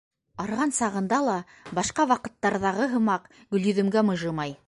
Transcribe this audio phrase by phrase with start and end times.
[0.43, 1.35] Арыған сағында ла,
[1.81, 4.59] башҡа ваҡыттарҙағы һымаҡ, Гөлйөҙөмгә мыжымай.